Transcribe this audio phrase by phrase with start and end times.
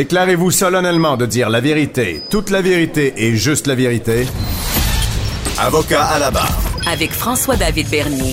[0.00, 4.24] Déclarez-vous solennellement de dire la vérité, toute la vérité et juste la vérité.
[5.58, 6.58] Avocat à la barre.
[6.90, 8.32] Avec François-David Bernier.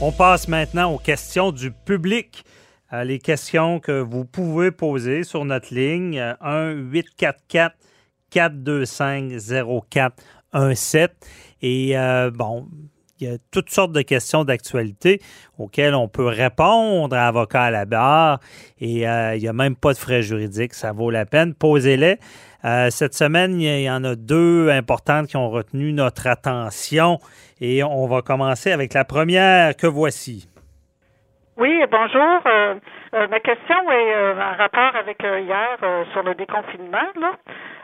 [0.00, 2.42] On passe maintenant aux questions du public.
[2.94, 6.18] Euh, les questions que vous pouvez poser sur notre ligne
[8.32, 11.08] 1-844-425-0417.
[11.60, 12.66] Et euh, bon,
[13.20, 15.20] il y a toutes sortes de questions d'actualité
[15.58, 18.40] auxquelles on peut répondre à avocat à la barre
[18.80, 20.74] et euh, il n'y a même pas de frais juridiques.
[20.74, 21.54] Ça vaut la peine.
[21.54, 22.18] Posez-les.
[22.64, 27.18] Euh, cette semaine, il y en a deux importantes qui ont retenu notre attention
[27.60, 30.48] et on va commencer avec la première que voici.
[31.56, 32.40] Oui, bonjour.
[32.46, 32.74] Euh,
[33.12, 35.78] ma question est en rapport avec hier
[36.12, 37.06] sur le déconfinement.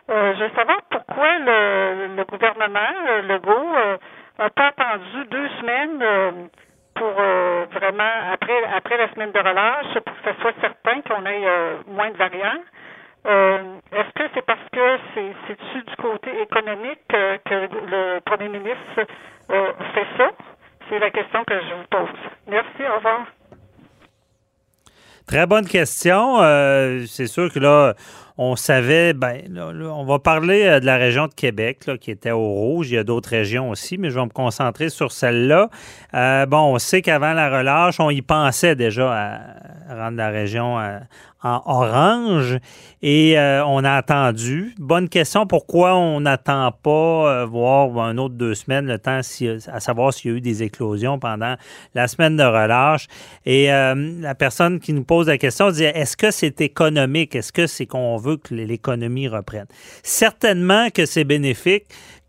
[0.09, 2.81] je veux savoir pourquoi le, le gouvernement,
[3.29, 3.99] Legault,
[4.45, 6.31] n'a pas attendu deux semaines euh,
[6.95, 11.25] pour euh, vraiment, après, après la semaine de relâche, pour que ce soit certain qu'on
[11.27, 12.63] ait euh, moins de variants.
[13.23, 19.05] Est-ce que c'est parce que c'est c'est du côté économique que, le premier ministre
[19.47, 20.31] fait ça?
[20.89, 22.09] C'est la question que je vous pose.
[22.49, 23.27] Merci, au revoir.
[25.31, 26.39] Très bonne question.
[27.07, 27.95] c'est sûr que là,
[28.43, 32.49] on savait, ben, on va parler euh, de la région de Québec, qui était au
[32.49, 32.91] rouge.
[32.91, 35.69] Il y a d'autres régions aussi, mais je vais me concentrer sur celle-là.
[36.15, 39.41] Euh, bon, on sait qu'avant la relâche, on y pensait déjà à
[39.95, 40.99] rendre la région euh,
[41.43, 42.59] en orange
[43.03, 44.75] et euh, on a attendu.
[44.79, 46.91] Bonne question, pourquoi on n'attend pas
[47.41, 49.21] euh, voir un autre deux semaines le temps
[49.73, 51.57] à savoir s'il y a eu des éclosions pendant
[51.95, 53.07] la semaine de relâche.
[53.47, 57.35] Et la personne qui nous pose la question dit est-ce que c'est économique?
[57.35, 59.67] Est-ce que c'est qu'on veut que l'économie reprenne?
[60.03, 61.87] Certainement que c'est bénéfique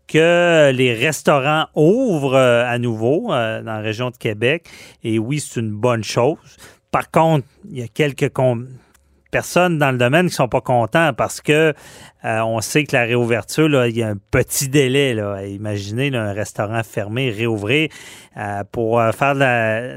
[0.08, 4.66] que les restaurants ouvrent à nouveau dans la région de Québec.
[5.04, 6.38] Et oui, c'est une bonne chose.
[6.92, 8.30] Par contre, il y a quelques
[9.30, 11.74] personnes dans le domaine qui sont pas contents parce que
[12.24, 15.14] euh, on sait que la réouverture, là, il y a un petit délai.
[15.14, 15.44] Là.
[15.44, 17.88] Imaginez un restaurant fermé, réouvrir.
[18.38, 19.40] Euh, pour euh, faire de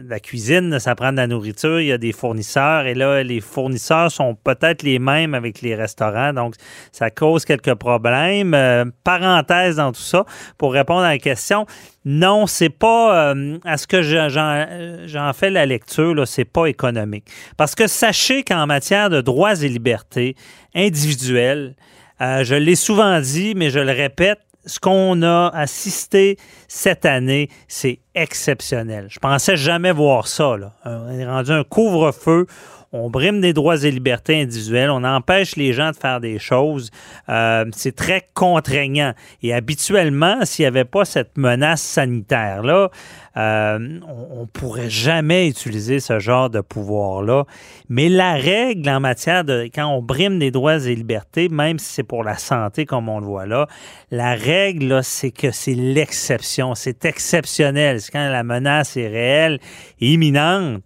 [0.10, 2.86] la, cuisine, ça prend de la nourriture, il y a des fournisseurs.
[2.88, 6.34] Et là, les fournisseurs sont peut-être les mêmes avec les restaurants.
[6.34, 6.56] Donc,
[6.92, 8.92] ça cause quelques problèmes.
[9.04, 10.26] parenthèse dans tout ça,
[10.58, 11.66] pour répondre à la question,
[12.04, 13.34] non, c'est pas
[13.64, 17.26] à ce que j'en fais la lecture, là, c'est pas économique.
[17.56, 20.36] Parce que sachez qu'en matière de droits et libertés
[20.74, 21.76] individuels,
[22.22, 26.38] euh, je l'ai souvent dit, mais je le répète, ce qu'on a assisté
[26.68, 29.08] cette année, c'est exceptionnel.
[29.10, 30.58] Je pensais jamais voir ça.
[30.58, 30.74] Là.
[30.86, 32.48] On est rendu un couvre-feu
[32.92, 36.92] on brime des droits et libertés individuelles, on empêche les gens de faire des choses.
[37.30, 39.14] Euh, c'est très contraignant.
[39.44, 42.90] Et habituellement, s'il n'y avait pas cette menace sanitaire-là,
[43.38, 47.44] euh, on ne pourrait jamais utiliser ce genre de pouvoir-là.
[47.90, 51.94] Mais la règle en matière de quand on brime des droits et libertés, même si
[51.96, 53.68] c'est pour la santé comme on le voit là,
[54.12, 56.76] la règle, c'est que c'est l'exception.
[56.76, 58.00] C'est exceptionnel.
[58.00, 59.60] C'est quand la menace est réelle,
[60.00, 60.82] imminente.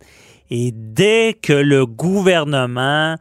[0.49, 3.15] Et dès que le gouvernement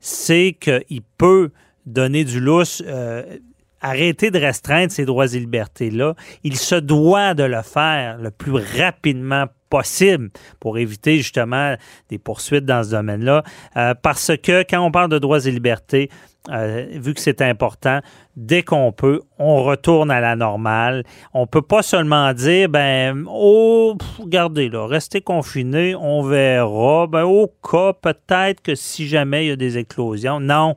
[0.00, 1.50] sait qu'il peut
[1.86, 3.38] donner du lousse, euh,
[3.80, 6.14] arrêter de restreindre ces droits et libertés-là,
[6.44, 11.76] il se doit de le faire le plus rapidement possible pour éviter justement
[12.08, 13.44] des poursuites dans ce domaine-là.
[13.76, 16.10] Euh, parce que quand on parle de droits et libertés,
[16.48, 18.00] euh, vu que c'est important,
[18.34, 21.04] dès qu'on peut, on retourne à la normale.
[21.34, 27.06] On peut pas seulement dire, ben, oh, regardez là, restez confinés, on verra.
[27.06, 30.76] Ben, au cas peut-être que si jamais il y a des éclosions, non.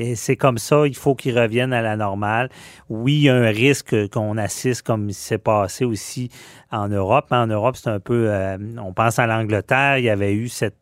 [0.00, 2.48] Et c'est comme ça, il faut qu'ils reviennent à la normale.
[2.88, 6.30] Oui, il y a un risque qu'on assiste comme s'est passé aussi
[6.72, 7.26] en Europe.
[7.32, 10.76] En Europe, c'est un peu, euh, on pense à l'Angleterre, il y avait eu cette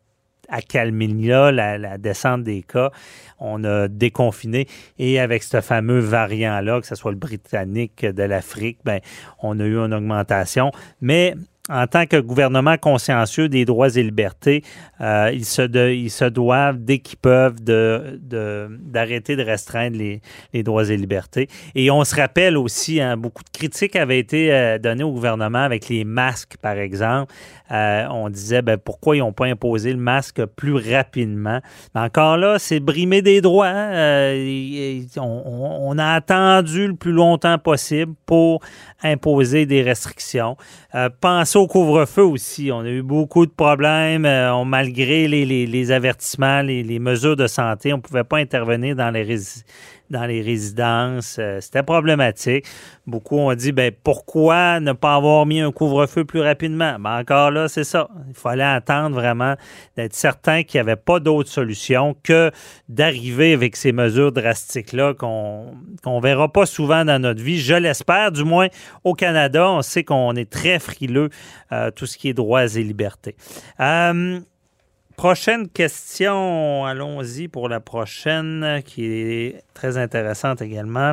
[0.47, 2.91] accalmie-là, la, la descente des cas.
[3.39, 4.67] On a déconfiné.
[4.97, 9.01] Et avec ce fameux variant-là, que ce soit le britannique de l'Afrique, ben,
[9.43, 10.71] on a eu une augmentation.
[11.01, 11.35] Mais
[11.69, 14.63] en tant que gouvernement consciencieux des droits et libertés,
[15.01, 15.61] euh, ils, se
[15.91, 20.21] ils, se doivent, dès qu'ils peuvent, d'arrêter de, restreindre les,
[20.53, 21.47] les, droits et libertés.
[21.75, 25.59] Et on se rappelle aussi, hein, beaucoup de critiques avaient été euh, données au gouvernement
[25.59, 27.31] avec les masques, par exemple.
[27.71, 31.61] Euh, on disait ben, pourquoi ils n'ont pas imposé le masque plus rapidement?
[31.93, 33.67] Encore là, c'est brimer des droits.
[33.67, 34.33] Hein.
[35.17, 38.61] on, a attendu le plus longtemps possible pour
[39.03, 40.57] imposer des restrictions.
[41.21, 42.71] pensez au couvre-feu aussi.
[42.71, 44.25] On a eu beaucoup de problèmes.
[44.25, 49.23] Euh, malgré les, avertissements, les, mesures de santé, on ne pouvait pas intervenir dans les,
[50.41, 51.37] résidences.
[51.37, 52.65] Euh, c'était problématique.
[53.05, 56.97] Beaucoup ont dit ben, pourquoi ne pas avoir mis un couvre-feu plus rapidement?
[56.99, 58.07] Ben, encore là, c'est ça.
[58.27, 59.55] Il fallait attendre vraiment
[59.97, 62.51] d'être certain qu'il n'y avait pas d'autre solution que
[62.87, 65.73] d'arriver avec ces mesures drastiques-là qu'on
[66.05, 67.59] ne verra pas souvent dans notre vie.
[67.59, 68.67] Je l'espère, du moins
[69.03, 69.69] au Canada.
[69.69, 71.29] On sait qu'on est très frileux,
[71.71, 73.35] euh, tout ce qui est droits et libertés.
[73.79, 74.39] Euh,
[75.19, 81.11] Prochaine question, allons-y pour la prochaine, qui est très intéressante également.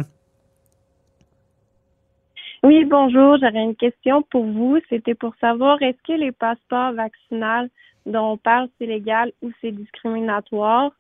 [2.63, 4.79] Oui, bonjour, j'aurais une question pour vous.
[4.89, 7.69] C'était pour savoir, est-ce que les passeports vaccinaux
[8.07, 10.93] dont on parle, c'est légal ou c'est discriminatoire?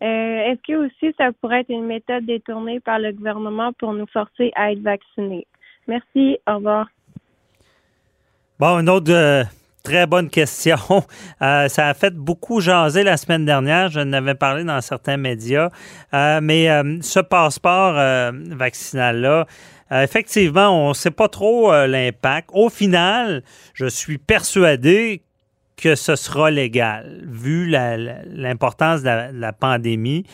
[0.00, 4.06] Euh, est-ce que aussi ça pourrait être une méthode détournée par le gouvernement pour nous
[4.06, 5.48] forcer à être vaccinés?
[5.88, 6.86] Merci, au revoir.
[8.62, 9.42] Bon, une autre euh,
[9.82, 10.76] Très bonne question.
[11.42, 13.90] Euh, ça a fait beaucoup jaser la semaine dernière.
[13.90, 15.70] Je n'avais parlé dans certains médias.
[16.14, 16.68] Euh, mais
[17.00, 17.94] ce passeport
[18.32, 19.46] vaccinal-là,
[19.90, 22.50] effectivement, on ne sait pas trop l'impact.
[22.52, 23.42] Au final,
[23.74, 25.24] je suis persuadé
[25.76, 30.24] que ce sera légal, vu l'importance de, la pandémie.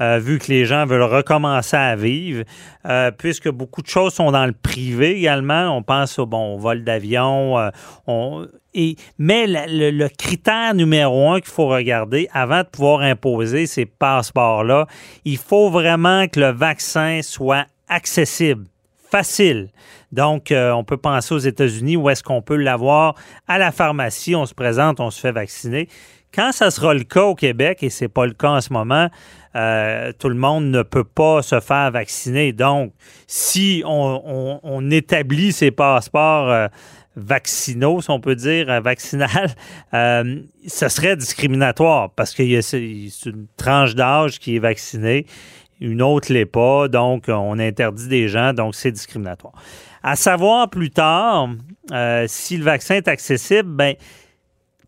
[0.00, 2.44] Euh, vu que les gens veulent recommencer à vivre,
[2.86, 5.74] euh, puisque beaucoup de choses sont dans le privé également.
[5.76, 7.58] On pense au bon vol d'avion.
[7.58, 13.86] Euh, et, mais le, critère numéro un qu'il faut regarder avant de pouvoir imposer ces
[13.86, 14.86] passeports-là,
[15.24, 18.66] il faut vraiment que le vaccin soit accessible,
[19.10, 19.68] facile.
[20.12, 23.14] Donc, on peut penser aux États-Unis où est-ce qu'on peut l'avoir
[23.48, 25.88] à la pharmacie, on se présente, on se fait vacciner.
[26.36, 28.70] Quand ça sera le cas au Québec, et ce n'est pas le cas en ce
[28.72, 29.08] moment,
[29.56, 32.52] euh, tout le monde ne peut pas se faire vacciner.
[32.52, 32.92] Donc,
[33.26, 36.68] si on, établit ces passeports euh,
[37.16, 39.54] vaccinaux, si on peut dire, euh, vaccinal,
[39.92, 45.24] ce serait discriminatoire parce qu'il y a une tranche d'âge qui est vaccinée,
[45.80, 49.54] une autre l'est pas, donc on interdit des gens, donc c'est discriminatoire.
[50.02, 51.48] À savoir plus tard,
[52.26, 53.94] si le vaccin est accessible, ben,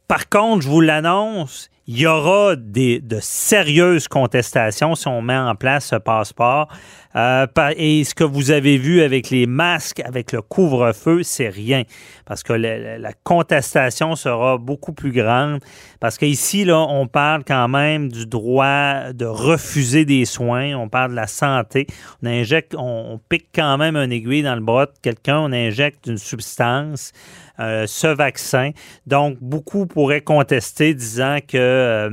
[0.06, 5.38] par contre, je vous l'annonce, il y aura des, de sérieuses contestations si on met
[5.38, 6.68] en place ce passeport.
[7.16, 7.46] Euh,
[7.76, 11.84] et ce que vous avez vu avec les masques, avec le couvre-feu, c'est rien.
[12.26, 15.60] Parce que la, contestation sera beaucoup plus grande.
[15.98, 20.74] Parce qu'ici, là, on parle quand même du droit de refuser des soins.
[20.74, 21.86] On parle de la santé.
[22.22, 25.38] On injecte, on pique quand même un aiguille dans le bras de quelqu'un.
[25.38, 27.12] On injecte une substance.
[27.60, 28.70] Euh, ce vaccin.
[29.08, 32.10] Donc, beaucoup pourraient contester disant qu'ils euh,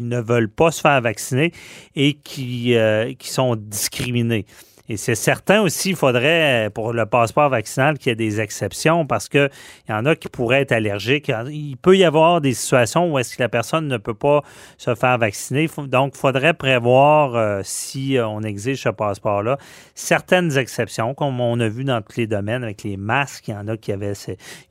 [0.00, 1.52] ne veulent pas se faire vacciner
[1.94, 4.46] et qui, euh, qui sont discriminés.
[4.90, 9.06] Et c'est certain aussi, il faudrait, pour le passeport vaccinal, qu'il y ait des exceptions
[9.06, 9.48] parce qu'il
[9.88, 11.30] y en a qui pourraient être allergiques.
[11.48, 14.42] Il peut y avoir des situations où est-ce que la personne ne peut pas
[14.78, 15.70] se faire vacciner.
[15.86, 19.58] Donc, il faudrait prévoir, euh, si euh, on exige ce passeport-là,
[19.94, 23.46] certaines exceptions, comme on a vu dans tous les domaines avec les masques.
[23.46, 24.14] Il y en a qui avaient...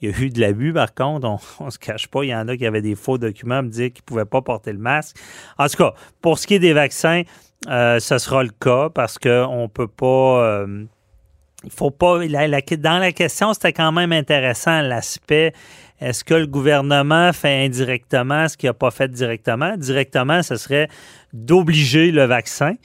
[0.01, 2.25] Il y a eu de l'abus, par contre, on ne se cache pas.
[2.25, 4.41] Il y en a qui avaient des faux documents me dire qu'ils ne pouvaient pas
[4.41, 5.15] porter le masque.
[5.57, 7.23] En tout cas, pour ce qui est des vaccins,
[7.67, 10.43] euh, ce sera le cas parce qu'on ne peut pas.
[10.43, 10.85] Euh,
[11.65, 12.19] il faut pas.
[12.25, 15.53] dans la question, c'était quand même intéressant l'aspect.
[15.99, 19.75] Est-ce que le gouvernement fait indirectement ce qu'il n'a pas fait directement?
[19.75, 20.87] Directement, ce serait
[21.33, 22.75] d'obliger le vaccin.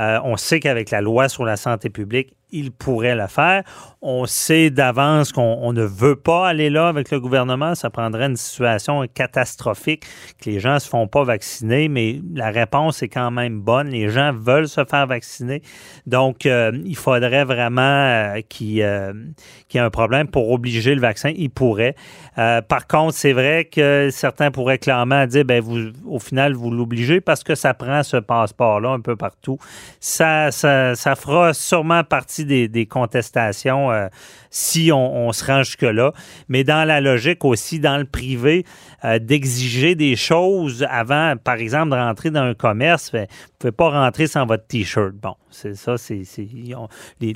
[0.00, 3.64] Euh, on sait qu'avec la loi sur la santé publique, il pourrait le faire.
[4.00, 7.74] On sait d'avance qu'on ne veut pas aller là avec le gouvernement.
[7.74, 10.04] Ça prendrait une situation catastrophique
[10.40, 13.88] que les gens ne se font pas vacciner, mais la réponse est quand même bonne.
[13.88, 15.62] Les gens veulent se faire vacciner.
[16.06, 21.32] Donc, euh, il faudrait vraiment euh, qu'il y ait un problème pour obliger le vaccin.
[21.34, 21.96] Il pourrait.
[22.36, 27.20] par contre, c'est vrai que certains pourraient clairement dire, ben, vous, au final, vous l'obligez
[27.20, 29.58] parce que ça prend ce passeport-là un peu partout.
[29.98, 34.08] Ça, ça, ça fera sûrement partie des, contestations euh,
[34.50, 36.12] si on, se rend jusque-là.
[36.48, 38.64] Mais dans la logique aussi, dans le privé,
[39.04, 43.58] euh, d'exiger des choses avant, par exemple, de rentrer dans un commerce, ben, vous ne
[43.58, 45.14] pouvez pas rentrer sans votre T-shirt.
[45.14, 46.22] Bon, c'est ça, c'est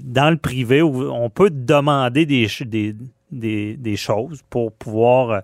[0.04, 2.94] dans le privé, on peut demander des, des,
[3.30, 5.40] des choses pour pouvoir euh,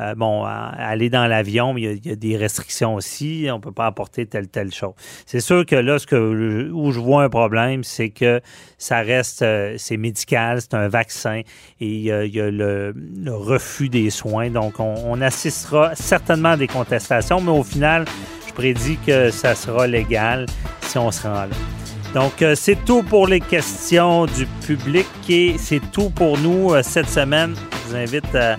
[0.00, 1.76] euh, bon aller dans l'avion.
[1.76, 3.48] Il, il, y a des restrictions aussi.
[3.52, 4.92] On peut pas apporter telle telle chose.
[5.26, 8.40] C'est sûr que là, ce que où je vois un problème, c'est que
[8.76, 11.42] ça reste euh, c'est médical, c'est un vaccin
[11.80, 14.50] et il y a le, le, refus des soins.
[14.50, 18.04] Donc on, on assistera certainement à des contestations, mais au final,
[18.46, 20.46] je prédis que ça sera légal
[20.82, 21.77] si on se rend là.
[22.14, 26.82] Donc, euh, c'est tout pour les questions du public et c'est tout pour nous euh,
[26.82, 27.54] cette semaine.
[27.54, 28.56] Je vous invite à,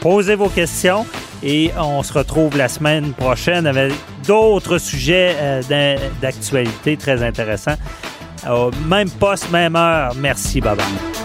[0.00, 1.04] poser vos questions
[1.42, 3.92] et on se retrouve la semaine prochaine avec
[4.26, 7.76] d'autres sujets euh, d'actualité très intéressants.
[8.86, 10.14] même poste, même heure.
[10.16, 11.23] Merci, bye bye.